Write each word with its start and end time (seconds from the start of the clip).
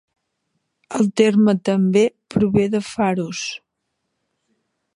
El 0.99 1.03
terme 1.21 1.53
també 1.69 2.03
prové 2.35 2.65
de 2.77 2.81
"Pharos". 2.87 3.43